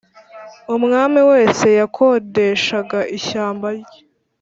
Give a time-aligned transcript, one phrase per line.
[0.75, 3.99] umwami wese yakondeshaga ishyamba rye,